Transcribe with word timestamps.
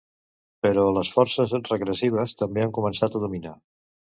Però 0.65 0.85
les 0.95 1.11
forces 1.17 1.53
regressives 1.67 2.35
també 2.43 2.65
han 2.65 2.75
començat 2.79 3.19
a 3.21 3.25
dominar. 3.27 3.57